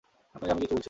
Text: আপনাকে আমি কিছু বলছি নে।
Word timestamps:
আপনাকে 0.35 0.51
আমি 0.53 0.61
কিছু 0.61 0.71
বলছি 0.71 0.75
নে। 0.75 0.79